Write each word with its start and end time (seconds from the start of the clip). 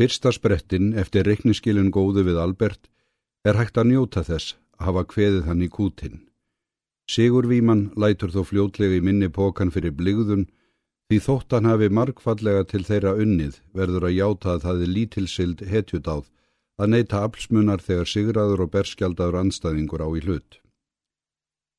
Fyrsta 0.00 0.30
sprettin 0.32 0.94
eftir 0.96 1.26
reikniskilun 1.28 1.90
góðu 1.92 2.22
við 2.24 2.38
Albert 2.40 2.86
er 3.44 3.58
hægt 3.58 3.76
að 3.76 3.90
njóta 3.90 4.22
þess 4.24 4.54
að 4.78 4.86
hafa 4.86 5.00
kveðið 5.10 5.42
hann 5.44 5.64
í 5.66 5.66
kútin. 5.68 6.14
Sigurvíman 7.04 7.82
lætur 8.00 8.30
þó 8.32 8.46
fljótlega 8.48 8.96
í 8.96 9.02
minni 9.04 9.28
pókan 9.28 9.68
fyrir 9.74 9.92
bligðun 9.98 10.46
því 11.10 11.18
þótt 11.26 11.52
hann 11.52 11.68
hafi 11.68 11.90
margfallega 11.92 12.62
til 12.70 12.80
þeirra 12.88 13.12
unnið 13.20 13.58
verður 13.76 14.06
að 14.08 14.16
játa 14.16 14.54
að 14.54 14.64
það 14.64 14.84
er 14.86 14.92
lítilsild 14.94 15.64
hetjudáð 15.68 16.30
að 16.80 16.90
neyta 16.94 17.20
aflsmunar 17.26 17.84
þegar 17.84 18.08
sigraður 18.14 18.62
og 18.64 18.70
berskjaldadur 18.78 19.36
anstæðingur 19.42 20.00
á 20.00 20.08
í 20.16 20.22
hlut. 20.24 20.62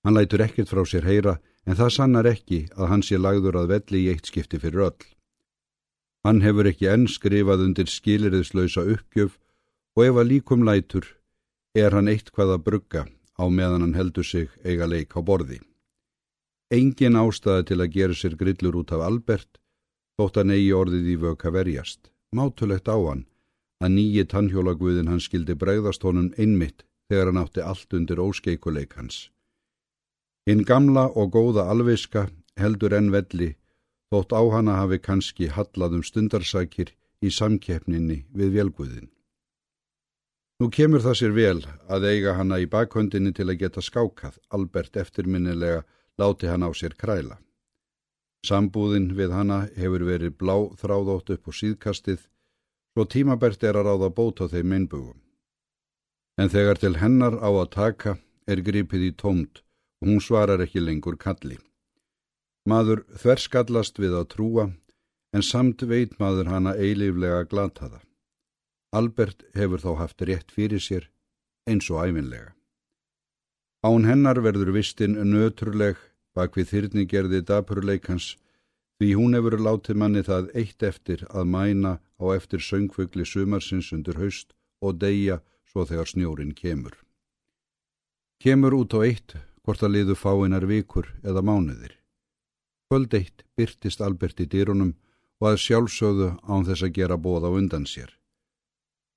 Hann 0.06 0.20
lætur 0.20 0.46
ekkert 0.46 0.70
frá 0.70 0.84
sér 0.86 1.10
heyra 1.10 1.40
en 1.66 1.74
það 1.82 1.90
sannar 1.98 2.30
ekki 2.30 2.68
að 2.78 2.94
hann 2.94 3.02
sé 3.02 3.18
lagður 3.18 3.64
að 3.64 3.74
velli 3.74 4.04
í 4.06 4.14
eitt 4.14 4.30
skipti 4.30 4.62
fyrir 4.62 4.92
öll. 4.92 5.10
Hann 6.26 6.44
hefur 6.46 6.68
ekki 6.70 6.86
enn 6.92 7.08
skrifað 7.10 7.64
undir 7.66 7.90
skiliriðslausa 7.90 8.84
uppgjöf 8.94 9.40
og 9.98 10.04
ef 10.06 10.20
að 10.22 10.30
líkum 10.32 10.66
lætur 10.68 11.08
er 11.78 11.96
hann 11.98 12.12
eitt 12.12 12.30
hvað 12.36 12.56
að 12.56 12.64
brugga 12.68 13.04
á 13.42 13.44
meðan 13.50 13.86
hann 13.88 13.98
heldur 13.98 14.28
sig 14.28 14.52
eiga 14.64 14.86
leik 14.86 15.18
á 15.18 15.20
borði. 15.26 15.58
Engin 16.72 17.18
ástæði 17.20 17.66
til 17.72 17.80
að 17.82 17.94
gera 17.96 18.16
sér 18.16 18.38
grillur 18.38 18.78
út 18.84 18.94
af 18.96 19.02
Albert 19.08 19.58
þótt 20.20 20.38
hann 20.38 20.54
eigi 20.54 20.72
orðið 20.78 21.10
í 21.10 21.18
vöka 21.26 21.52
verjast. 21.52 22.12
Mátulegt 22.32 22.88
á 22.88 22.96
hann 22.96 23.26
að 23.82 23.96
nýji 23.98 24.28
tannhjólaguðin 24.30 25.10
hann 25.10 25.24
skildi 25.24 25.58
bregðast 25.58 26.06
honum 26.06 26.30
einmitt 26.38 26.86
þegar 27.10 27.32
hann 27.32 27.42
átti 27.42 27.66
allt 27.66 27.98
undir 27.98 28.22
óskeikuleik 28.22 28.94
hans. 28.96 29.32
Hinn 30.46 30.62
gamla 30.70 31.10
og 31.10 31.34
góða 31.34 31.66
alviska 31.74 32.30
heldur 32.62 32.94
enn 32.94 33.10
velli 33.12 33.56
þótt 34.12 34.36
á 34.36 34.42
hana 34.52 34.76
hafi 34.82 35.00
kannski 35.00 35.48
hallaðum 35.56 36.04
stundarsakir 36.04 36.92
í 37.24 37.32
samkeppninni 37.32 38.26
við 38.36 38.58
velguðin. 38.58 39.10
Nú 40.62 40.68
kemur 40.70 41.02
það 41.02 41.16
sér 41.18 41.32
vel 41.34 41.62
að 41.90 42.04
eiga 42.12 42.36
hana 42.38 42.60
í 42.62 42.68
bakhöndinni 42.70 43.32
til 43.34 43.48
að 43.50 43.62
geta 43.64 43.82
skákað, 43.82 44.36
Albert 44.54 45.00
eftirminnilega 45.00 45.86
láti 46.22 46.52
hann 46.52 46.68
á 46.68 46.70
sér 46.78 46.94
kræla. 46.94 47.40
Sambúðin 48.46 49.12
við 49.18 49.34
hana 49.34 49.64
hefur 49.78 50.06
verið 50.06 50.36
blá 50.38 50.56
þráðótt 50.78 51.32
upp 51.34 51.50
á 51.50 51.52
síðkastið, 51.54 52.22
svo 52.94 53.06
tímabært 53.06 53.64
er 53.64 53.80
að 53.80 53.90
ráða 53.90 54.12
bót 54.14 54.44
á 54.44 54.46
þeim 54.54 54.78
einbugum. 54.78 55.18
En 56.38 56.50
þegar 56.50 56.82
til 56.82 56.96
hennar 56.98 57.38
á 57.42 57.50
að 57.50 57.74
taka 57.74 58.16
er 58.46 58.62
gripið 58.66 59.10
í 59.10 59.12
tómt 59.18 59.62
og 60.02 60.10
hún 60.10 60.22
svarar 60.22 60.62
ekki 60.62 60.82
lengur 60.82 61.18
kalli. 61.18 61.58
Maður 62.70 63.04
þverskallast 63.18 63.98
við 64.00 64.16
að 64.20 64.30
trúa, 64.36 64.66
en 65.34 65.42
samt 65.42 65.82
veit 65.88 66.18
maður 66.20 66.52
hana 66.52 66.76
eiliflega 66.76 67.44
glataða. 67.50 68.02
Albert 68.94 69.46
hefur 69.56 69.82
þá 69.82 69.92
haft 70.04 70.22
rétt 70.28 70.52
fyrir 70.52 70.84
sér, 70.84 71.08
eins 71.66 71.88
og 71.90 72.04
æfinlega. 72.04 72.52
Án 73.82 74.06
hennar 74.06 74.42
verður 74.46 74.74
vistin 74.76 75.16
nöturleg 75.32 75.98
bak 76.36 76.58
við 76.58 76.70
þyrningerði 76.72 77.42
dapurleikans, 77.48 78.36
því 79.00 79.14
hún 79.18 79.34
hefur 79.34 79.58
látið 79.58 79.98
manni 79.98 80.22
það 80.28 80.52
eitt 80.54 80.84
eftir 80.86 81.24
að 81.32 81.48
mæna 81.56 81.94
á 82.22 82.26
eftir 82.36 82.62
söngfugli 82.62 83.26
sumarsins 83.26 83.90
undir 83.96 84.20
haust 84.22 84.54
og 84.82 85.00
deyja 85.02 85.40
svo 85.66 85.88
þegar 85.90 86.12
snjórin 86.12 86.54
kemur. 86.54 86.94
Kemur 88.44 88.76
út 88.78 88.94
á 88.94 89.00
eitt 89.08 89.36
hvort 89.64 89.82
að 89.82 89.96
liðu 89.96 90.20
fáinar 90.20 90.68
vikur 90.70 91.10
eða 91.24 91.42
mánuðir. 91.42 91.98
Kvöld 92.92 93.14
eitt 93.16 93.46
byrtist 93.56 94.02
Albert 94.04 94.42
í 94.44 94.46
dýrunum 94.52 94.90
og 95.40 95.46
að 95.48 95.62
sjálfsögðu 95.64 96.26
án 96.44 96.66
þess 96.68 96.84
að 96.84 96.98
gera 96.98 97.16
bóð 97.16 97.46
á 97.48 97.50
undan 97.56 97.86
sér. 97.88 98.10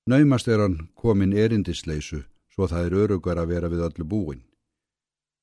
Naumast 0.07 0.47
er 0.47 0.61
hann 0.63 0.77
komin 0.95 1.33
erindisleisu 1.35 2.21
svo 2.55 2.69
það 2.71 2.85
er 2.87 2.95
örugar 3.03 3.41
að 3.41 3.51
vera 3.51 3.71
við 3.73 3.81
allu 3.83 4.05
búin. 4.13 4.45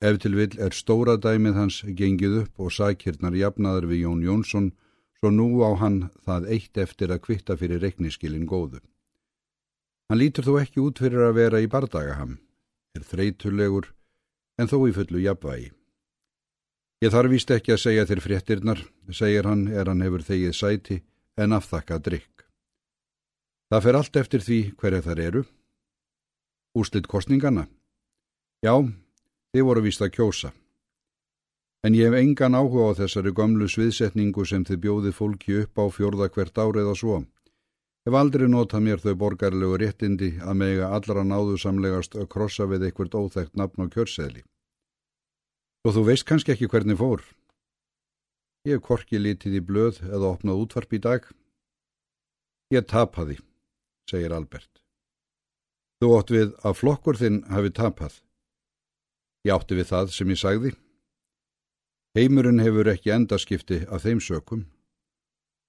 Ef 0.00 0.16
til 0.22 0.32
vill 0.38 0.56
er 0.56 0.72
stóra 0.72 1.18
dæmið 1.20 1.58
hans 1.60 1.82
gengið 2.00 2.38
upp 2.46 2.64
og 2.64 2.72
sækirnar 2.72 3.36
jafnaður 3.36 3.90
við 3.92 4.00
Jón 4.06 4.24
Jónsson 4.24 4.72
svo 5.20 5.34
nú 5.36 5.50
á 5.68 5.76
hann 5.84 6.00
það 6.24 6.48
eitt 6.56 6.82
eftir 6.86 7.12
að 7.12 7.22
kvitta 7.28 7.58
fyrir 7.60 7.84
reikniskilin 7.84 8.48
góðu. 8.48 8.80
Hann 10.08 10.22
lítur 10.24 10.48
þó 10.48 10.56
ekki 10.64 10.80
út 10.80 11.04
fyrir 11.04 11.28
að 11.28 11.36
vera 11.42 11.60
í 11.60 11.68
bardagaham, 11.68 12.38
er 12.96 13.04
þreytulegur 13.04 13.92
en 14.56 14.72
þó 14.72 14.78
í 14.88 14.96
fullu 14.96 15.20
jafnvægi. 15.20 15.74
Ég 17.02 17.10
þarf 17.10 17.32
víst 17.32 17.50
ekki 17.50 17.72
að 17.74 17.80
segja 17.82 18.02
þér 18.06 18.20
fréttirnar, 18.22 18.80
segir 19.10 19.48
hann 19.50 19.64
er 19.66 19.88
hann 19.90 20.04
hefur 20.04 20.22
þegið 20.22 20.52
sæti 20.54 20.98
en 21.34 21.56
afþakka 21.56 21.98
drikk. 21.98 22.44
Það 23.72 23.82
fer 23.86 23.98
allt 23.98 24.18
eftir 24.20 24.44
því 24.46 24.58
hverja 24.78 25.00
þar 25.02 25.22
eru. 25.24 25.42
Úslitt 26.78 27.08
kostningana? 27.10 27.64
Já, 28.62 28.76
þið 29.50 29.66
voru 29.66 29.82
víst 29.82 30.04
að 30.04 30.12
kjósa. 30.14 30.52
En 31.82 31.98
ég 31.98 32.06
hef 32.06 32.20
engan 32.20 32.54
áhuga 32.54 32.94
á 32.94 32.98
þessari 33.00 33.34
gömlu 33.34 33.66
sviðsetningu 33.66 34.46
sem 34.46 34.62
þið 34.62 34.82
bjóðið 34.86 35.18
fólki 35.18 35.58
upp 35.64 35.82
á 35.82 35.84
fjórða 35.90 36.30
hvert 36.30 36.62
árið 36.62 36.92
að 36.92 37.00
svo. 37.02 37.18
Hef 38.06 38.14
aldrei 38.14 38.46
notað 38.46 38.86
mér 38.86 39.02
þau 39.02 39.14
borgarlegu 39.18 39.82
réttindi 39.82 40.30
að 40.38 40.54
mega 40.62 40.94
allra 40.94 41.26
náðu 41.26 41.58
samlegast 41.58 42.14
að 42.14 42.30
krossa 42.30 42.70
við 42.70 42.86
einhvert 42.92 43.18
óþægt 43.18 43.58
nafn 43.58 43.90
á 43.90 43.90
kjörseðli. 43.90 44.46
Og 45.82 45.96
þú 45.96 46.02
veist 46.06 46.26
kannski 46.28 46.52
ekki 46.54 46.68
hvernig 46.70 46.98
fór. 46.98 47.24
Ég 48.62 48.78
hef 48.78 48.84
korki 48.86 49.18
litið 49.18 49.56
í 49.58 49.62
blöð 49.66 49.96
eða 50.06 50.28
opnað 50.36 50.60
útvarp 50.62 50.92
í 50.94 51.00
dag. 51.02 51.24
Ég 52.70 52.86
tapaði, 52.86 53.40
segir 54.06 54.34
Albert. 54.36 54.78
Þú 55.98 56.10
ótt 56.14 56.30
við 56.30 56.52
að 56.62 56.76
flokkur 56.78 57.18
þinn 57.18 57.40
hafi 57.50 57.72
tapað. 57.74 58.20
Ég 59.42 59.56
átti 59.56 59.78
við 59.80 59.88
það 59.90 60.12
sem 60.14 60.30
ég 60.30 60.38
sagði. 60.38 60.72
Heimurinn 62.14 62.62
hefur 62.62 62.90
ekki 62.92 63.10
endaskipti 63.16 63.80
af 63.90 64.04
þeim 64.06 64.20
sökum. 64.22 64.68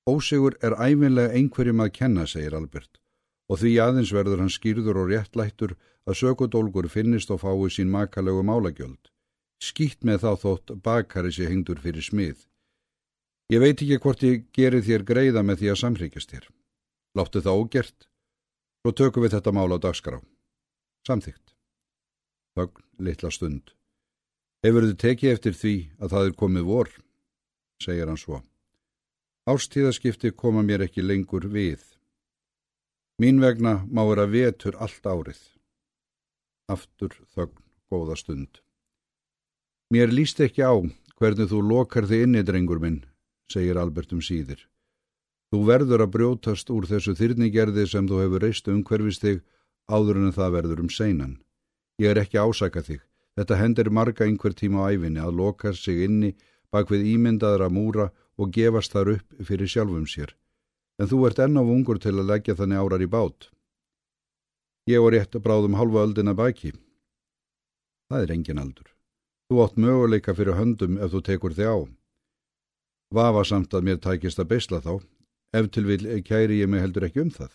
Ósigur 0.06 0.60
er 0.62 0.76
æfinlega 0.78 1.34
einhverjum 1.34 1.82
að 1.82 1.94
kenna, 1.96 2.28
segir 2.30 2.54
Albert, 2.54 3.00
og 3.50 3.64
því 3.64 3.74
aðeins 3.82 4.14
verður 4.14 4.44
hann 4.44 4.54
skýrður 4.54 5.02
og 5.06 5.10
réttlættur 5.10 5.74
að 6.06 6.20
sökudólgur 6.22 6.92
finnist 6.92 7.34
og 7.34 7.42
fái 7.42 7.72
sín 7.72 7.90
makalegu 7.90 8.44
málagjöld 8.46 9.13
skýtt 9.62 10.04
með 10.08 10.24
þá 10.24 10.32
þótt 10.44 10.74
bakari 10.86 11.32
sé 11.34 11.50
hengdur 11.50 11.82
fyrir 11.84 12.06
smið. 12.06 12.48
Ég 13.52 13.62
veit 13.62 13.76
ekki 13.76 14.00
hvort 14.02 14.24
ég 14.24 14.46
gerir 14.56 14.86
þér 14.86 15.04
greiða 15.06 15.44
með 15.44 15.62
því 15.62 15.72
að 15.74 15.82
samhrikjast 15.82 16.32
þér. 16.32 16.48
Láttu 17.14 17.42
það 17.44 17.60
ógert, 17.62 18.08
svo 18.82 18.94
tökum 18.98 19.26
við 19.26 19.36
þetta 19.36 19.54
mál 19.54 19.70
á 19.70 19.78
dagskrá. 19.78 20.18
Samþygt. 21.06 21.54
Þögn, 22.58 22.86
litla 23.06 23.32
stund. 23.34 23.74
Hefur 24.64 24.88
þið 24.88 24.98
tekið 25.04 25.36
eftir 25.36 25.58
því 25.60 25.76
að 26.00 26.16
það 26.16 26.28
er 26.28 26.36
komið 26.40 26.68
vor, 26.70 26.90
segir 27.84 28.08
hann 28.08 28.22
svo. 28.22 28.40
Ástíðaskipti 29.44 30.32
koma 30.32 30.64
mér 30.64 30.86
ekki 30.86 31.04
lengur 31.04 31.50
við. 31.52 31.84
Mín 33.20 33.42
vegna 33.44 33.82
má 33.92 34.06
vera 34.08 34.24
vetur 34.32 34.78
allt 34.80 35.04
árið. 35.04 35.42
Aftur 36.72 37.12
þögn, 37.36 37.60
góða 37.92 38.16
stund. 38.18 38.62
Mér 39.94 40.10
líst 40.10 40.40
ekki 40.42 40.64
á 40.66 40.74
hvernig 41.22 41.52
þú 41.52 41.60
lokar 41.70 42.08
þig 42.10 42.24
inni, 42.26 42.42
drengur 42.42 42.80
minn, 42.82 43.04
segir 43.46 43.78
Albert 43.78 44.14
um 44.16 44.22
síðir. 44.26 44.64
Þú 45.54 45.60
verður 45.68 46.02
að 46.08 46.14
brjótast 46.16 46.72
úr 46.74 46.88
þessu 46.90 47.14
þyrnigerði 47.20 47.84
sem 47.92 48.08
þú 48.10 48.24
hefur 48.24 48.42
reist 48.42 48.70
umhverfist 48.74 49.22
þig 49.22 49.44
áður 49.86 50.24
en 50.24 50.34
það 50.34 50.56
verður 50.56 50.82
um 50.82 50.90
seinan. 50.90 51.36
Ég 52.02 52.10
er 52.10 52.22
ekki 52.24 52.42
ásaka 52.42 52.82
þig. 52.82 53.04
Þetta 53.38 53.60
hendur 53.60 53.92
marga 53.94 54.26
einhver 54.26 54.56
tíma 54.58 54.82
á 54.82 54.90
æfinni 54.90 55.22
að 55.22 55.38
loka 55.38 55.76
sig 55.78 56.02
inni 56.08 56.32
bak 56.74 56.90
við 56.90 57.06
ímyndaðra 57.14 57.70
múra 57.70 58.10
og 58.42 58.50
gefast 58.50 58.98
þar 58.98 59.14
upp 59.20 59.46
fyrir 59.46 59.70
sjálfum 59.70 60.10
sér. 60.10 60.34
En 60.98 61.12
þú 61.12 61.22
ert 61.30 61.44
enn 61.46 61.62
á 61.62 61.62
ungur 61.62 62.02
til 62.02 62.16
að 62.18 62.32
leggja 62.34 62.58
þannig 62.58 62.82
árar 62.82 63.06
í 63.06 63.12
bát. 63.14 63.52
Ég 64.90 65.06
var 65.06 65.14
rétt 65.14 65.38
að 65.38 65.46
bráðum 65.46 65.78
halva 65.78 66.08
öldina 66.08 66.34
baki. 66.34 66.74
Það 68.10 68.26
er 68.26 68.38
engin 68.40 68.66
aldur. 68.66 68.90
Þú 69.54 69.60
átt 69.62 69.76
möguleika 69.78 70.34
fyrir 70.34 70.56
höndum 70.58 70.96
ef 70.98 71.12
þú 71.14 71.20
tekur 71.28 71.54
þig 71.54 71.68
á. 71.70 71.78
Vafa 73.14 73.44
samt 73.46 73.76
að 73.78 73.84
mér 73.86 74.00
tækist 74.02 74.40
að 74.42 74.48
beisla 74.50 74.80
þá, 74.82 74.94
ef 75.54 75.68
til 75.70 75.84
vil 75.86 76.08
kæri 76.26 76.58
ég 76.58 76.72
mig 76.74 76.82
heldur 76.82 77.06
ekki 77.06 77.22
um 77.22 77.30
það. 77.30 77.52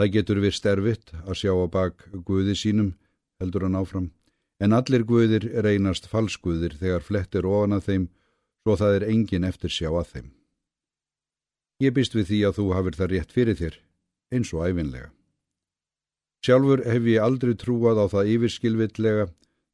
Það 0.00 0.08
getur 0.14 0.40
við 0.40 0.56
sterfitt 0.56 1.12
að 1.26 1.36
sjá 1.42 1.52
á 1.52 1.66
bak 1.74 2.06
guði 2.24 2.54
sínum, 2.56 2.88
heldur 3.36 3.66
hann 3.66 3.76
áfram, 3.76 4.06
en 4.64 4.72
allir 4.72 5.04
guðir 5.04 5.44
reynast 5.66 6.08
falsguðir 6.08 6.78
þegar 6.80 7.04
flettir 7.04 7.44
ofan 7.44 7.76
að 7.76 7.84
þeim, 7.90 8.08
svo 8.64 8.78
það 8.80 8.96
er 8.96 9.06
engin 9.12 9.44
eftir 9.44 9.76
sjá 9.76 9.90
að 9.92 10.08
þeim. 10.14 10.32
Ég 11.84 11.92
býst 12.00 12.16
við 12.16 12.30
því 12.32 12.40
að 12.48 12.56
þú 12.62 12.66
hafur 12.78 13.00
það 13.02 13.12
rétt 13.12 13.36
fyrir 13.36 13.60
þér, 13.60 13.78
eins 14.32 14.56
og 14.56 14.64
æfinlega. 14.64 15.12
Sjálfur 16.48 16.86
hef 16.88 17.12
ég 17.12 17.20
aldrei 17.28 17.52
trúað 17.60 18.00
á 18.00 18.08
það 18.16 18.34
yfirskilvillega 18.38 19.28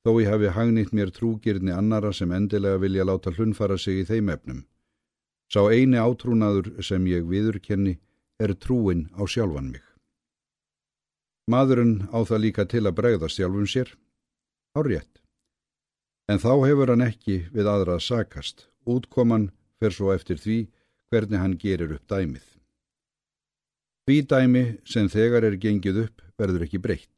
þó 0.04 0.10
ég 0.22 0.30
hafi 0.32 0.52
hagnýtt 0.56 0.94
mér 0.96 1.12
trúgirni 1.14 1.72
annara 1.74 2.12
sem 2.12 2.32
endilega 2.32 2.80
vilja 2.82 3.06
láta 3.08 3.32
hlunfara 3.34 3.78
sig 3.78 4.02
í 4.02 4.08
þeim 4.08 4.30
efnum. 4.34 4.64
Sá 5.48 5.64
eini 5.72 5.96
átrúnaður 5.96 6.82
sem 6.84 7.06
ég 7.08 7.26
viðurkenni 7.28 7.98
er 8.38 8.54
trúin 8.54 9.08
á 9.16 9.24
sjálfan 9.26 9.72
mig. 9.72 9.84
Maðurinn 11.48 12.08
á 12.12 12.20
það 12.28 12.42
líka 12.44 12.66
til 12.68 12.84
að 12.84 12.96
bregða 12.98 13.30
sjálfum 13.32 13.66
sér, 13.66 13.94
á 14.76 14.84
rétt. 14.84 15.22
En 16.28 16.38
þá 16.38 16.52
hefur 16.68 16.92
hann 16.92 17.06
ekki 17.06 17.38
við 17.54 17.70
aðra 17.72 17.96
að 17.96 18.04
sakast, 18.04 18.68
útkoman 18.84 19.48
fer 19.80 19.94
svo 19.96 20.12
eftir 20.12 20.36
því 20.36 20.58
hvernig 21.08 21.40
hann 21.40 21.56
gerir 21.56 21.94
upp 21.96 22.04
dæmið. 22.12 22.44
Því 24.04 24.18
dæmi 24.28 24.64
sem 24.84 25.08
þegar 25.08 25.48
er 25.48 25.56
gengið 25.60 26.04
upp 26.04 26.22
verður 26.40 26.66
ekki 26.68 26.80
breytt. 26.84 27.17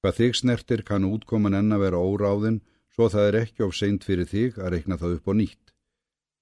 Hvað 0.00 0.16
þig 0.16 0.36
snertir 0.38 0.82
kann 0.88 1.04
útkoman 1.04 1.56
enna 1.58 1.76
vera 1.80 2.00
óráðin 2.00 2.62
svo 2.94 3.10
það 3.12 3.26
er 3.28 3.38
ekki 3.42 3.64
of 3.66 3.76
seint 3.76 4.06
fyrir 4.06 4.28
þig 4.28 4.56
að 4.56 4.72
reikna 4.74 4.96
það 5.00 5.18
upp 5.18 5.28
á 5.28 5.32
nýtt. 5.36 5.74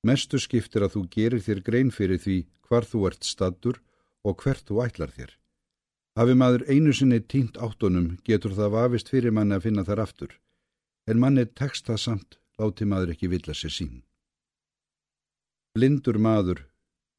Mestu 0.06 0.38
skiptir 0.38 0.86
að 0.86 0.94
þú 0.94 1.02
gerir 1.14 1.42
þér 1.42 1.60
grein 1.66 1.90
fyrir 1.90 2.22
því 2.22 2.38
hvar 2.68 2.86
þú 2.86 3.04
ert 3.10 3.26
stattur 3.26 3.80
og 4.22 4.38
hvert 4.42 4.66
þú 4.68 4.82
ætlar 4.84 5.10
þér. 5.16 5.32
Hafi 6.18 6.34
maður 6.34 6.64
einu 6.70 6.92
sinni 6.94 7.18
tínt 7.20 7.58
áttunum 7.62 8.16
getur 8.26 8.54
það 8.54 8.74
vafist 8.74 9.10
fyrir 9.10 9.34
manni 9.34 9.54
að 9.58 9.68
finna 9.68 9.84
þar 9.86 10.04
aftur, 10.06 10.32
en 11.10 11.20
manni 11.22 11.44
tekst 11.46 11.86
það 11.90 12.00
samt 12.04 12.38
láti 12.58 12.86
maður 12.86 13.14
ekki 13.14 13.30
vilja 13.30 13.54
sér 13.54 13.74
sín. 13.74 13.92
Blindur 15.74 16.18
maður 16.18 16.64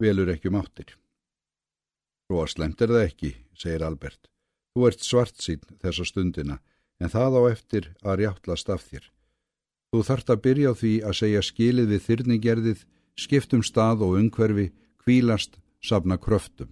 velur 0.03 0.31
ekki 0.33 0.51
um 0.51 0.59
áttir. 0.59 0.97
Svo 2.27 2.43
slemt 2.47 2.81
er 2.83 2.91
það 2.91 3.07
ekki, 3.07 3.31
segir 3.55 3.87
Albert. 3.87 4.27
Þú 4.73 4.87
ert 4.89 5.05
svart 5.05 5.39
sín 5.41 5.63
þessa 5.81 6.05
stundina, 6.05 6.59
en 6.99 7.09
það 7.09 7.39
á 7.39 7.41
eftir 7.49 7.89
að 8.03 8.21
rjáttlast 8.21 8.69
af 8.69 8.85
þér. 8.85 9.05
Þú 9.89 10.01
þart 10.05 10.29
að 10.29 10.41
byrja 10.45 10.71
á 10.71 10.79
því 10.79 10.93
að 11.01 11.17
segja 11.19 11.45
skilið 11.45 11.87
við 11.93 12.03
þyrningerðið, 12.07 12.83
skiptum 13.17 13.63
stað 13.65 14.03
og 14.05 14.19
umhverfi, 14.19 14.67
kvílast, 15.01 15.57
safna 15.81 16.19
kröftum. 16.21 16.69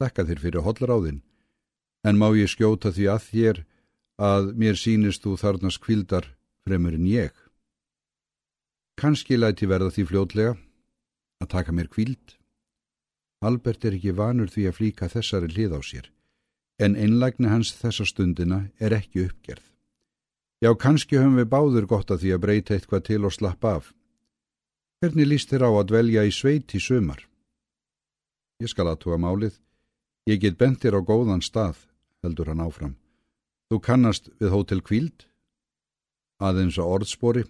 Þakka 0.00 0.24
þér 0.30 0.40
fyrir 0.40 0.64
hollráðin, 0.64 1.20
en 2.08 2.16
má 2.16 2.30
ég 2.32 2.48
skjóta 2.48 2.92
því 2.94 3.10
að 3.12 3.26
þér 3.28 3.62
að 4.20 4.52
mér 4.56 4.76
sínist 4.76 5.24
þú 5.24 5.36
þarnast 5.40 5.80
kvildar 5.84 6.32
fremur 6.64 6.96
en 6.96 7.06
ég. 7.08 7.32
Kanski 9.00 9.36
læti 9.36 9.68
verða 9.68 9.92
því 9.92 10.06
fljótlega 10.08 10.56
að 11.40 11.50
taka 11.52 11.72
mér 11.72 11.88
kvild. 11.92 12.36
Albert 13.40 13.84
er 13.88 13.96
ekki 13.96 14.12
vanur 14.16 14.50
því 14.52 14.66
að 14.68 14.76
flíka 14.76 15.08
þessari 15.08 15.48
hlið 15.54 15.76
á 15.76 15.80
sér, 15.80 16.10
en 16.80 16.96
einlægni 16.96 17.50
hans 17.52 17.74
þessa 17.76 18.06
stundina 18.08 18.64
er 18.80 18.94
ekki 18.96 19.26
uppgerð. 19.28 19.64
Já, 20.60 20.72
kannski 20.76 21.16
höfum 21.16 21.38
við 21.40 21.48
báður 21.52 21.86
gott 21.88 22.10
að 22.12 22.24
því 22.24 22.32
að 22.34 22.42
breyta 22.44 22.74
eitthvað 22.76 23.04
til 23.08 23.24
og 23.24 23.32
slappa 23.32 23.74
af. 23.78 23.92
Hvernig 25.00 25.28
líst 25.28 25.52
þér 25.52 25.64
á 25.68 25.70
að 25.72 25.86
dvelja 25.92 26.24
í 26.28 26.32
sveit 26.32 26.74
í 26.76 26.80
sumar? 26.80 27.22
Ég 28.60 28.68
skal 28.68 28.90
aðtúa 28.90 29.16
málið. 29.16 29.54
Ég 30.28 30.40
get 30.42 30.58
bentir 30.60 30.92
á 30.92 31.00
góðan 31.00 31.40
stað, 31.40 31.78
heldur 32.20 32.52
hann 32.52 32.60
áfram. 32.60 32.96
Þú 33.72 33.80
kannast 33.80 34.28
við 34.36 34.52
hótel 34.52 34.82
kvíld? 34.84 35.24
Aðeins 36.40 36.76
á 36.76 36.84
orðspori. 36.84 37.46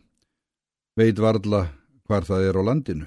Veit 0.94 1.18
varðla 1.18 1.64
hvar 2.06 2.26
það 2.26 2.46
er 2.46 2.58
á 2.58 2.62
landinu. 2.62 3.06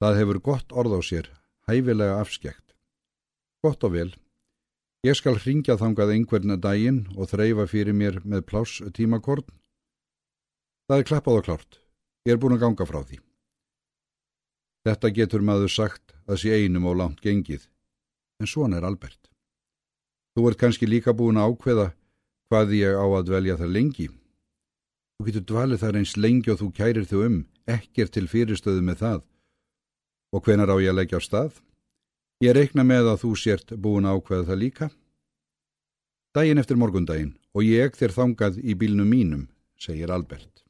Það 0.00 0.18
hefur 0.20 0.40
gott 0.44 0.72
orð 0.76 0.98
á 0.98 1.00
sér, 1.00 1.26
hæfilega 1.70 2.20
afskjækt. 2.20 2.74
Gott 3.64 3.84
og 3.86 3.96
vel. 3.96 4.10
Ég 5.02 5.16
skal 5.18 5.34
ringja 5.34 5.74
þangað 5.80 6.12
einhverna 6.14 6.54
daginn 6.62 7.00
og 7.18 7.26
þreyfa 7.32 7.64
fyrir 7.66 7.96
mér 7.98 8.20
með 8.22 8.44
pláss 8.46 8.78
tímakorn. 8.94 9.48
Það 10.86 11.00
er 11.02 11.08
klappað 11.08 11.38
og 11.40 11.46
klárt. 11.48 11.78
Ég 12.22 12.36
er 12.36 12.38
búin 12.38 12.54
að 12.54 12.62
ganga 12.62 12.86
frá 12.86 13.00
því. 13.02 13.18
Þetta 14.86 15.10
getur 15.16 15.42
maður 15.42 15.72
sagt 15.74 16.14
að 16.30 16.38
sé 16.44 16.54
einum 16.54 16.86
og 16.86 17.00
langt 17.00 17.18
gengið, 17.22 17.66
en 18.38 18.46
svona 18.46 18.78
er 18.78 18.86
Albert. 18.86 19.26
Þú 20.38 20.46
ert 20.52 20.60
kannski 20.62 20.86
líka 20.86 21.16
búin 21.18 21.40
að 21.40 21.50
ákveða 21.50 21.88
hvað 22.46 22.76
ég 22.78 22.94
á 22.94 23.06
að 23.06 23.34
velja 23.34 23.58
þar 23.58 23.74
lengi. 23.74 24.08
Þú 25.18 25.26
getur 25.26 25.46
dvalið 25.50 25.82
þar 25.82 25.98
eins 25.98 26.14
lengi 26.14 26.54
og 26.54 26.62
þú 26.62 26.70
kærir 26.78 27.10
þau 27.10 27.26
um, 27.26 27.42
ekkert 27.66 28.14
til 28.14 28.28
fyrirstöðu 28.30 28.86
með 28.86 29.02
það. 29.02 29.20
Og 30.30 30.46
hvenar 30.46 30.70
á 30.70 30.78
ég 30.78 30.94
að 30.94 31.00
leggja 31.02 31.18
á 31.18 31.26
stað? 31.26 31.58
Ég 32.42 32.56
reikna 32.56 32.82
með 32.82 33.06
að 33.12 33.20
þú 33.22 33.28
sért 33.38 33.68
búin 33.78 34.06
ákveða 34.08 34.48
það 34.48 34.58
líka. 34.58 34.86
Dægin 36.34 36.58
eftir 36.58 36.78
morgundaginn 36.80 37.36
og 37.54 37.62
ég 37.62 37.94
þér 37.94 38.14
þangað 38.16 38.58
í 38.58 38.74
bílnum 38.80 39.06
mínum, 39.06 39.44
segir 39.78 40.10
Albert. 40.10 40.64